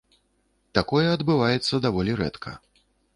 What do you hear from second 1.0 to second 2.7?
адбываецца даволі рэдка.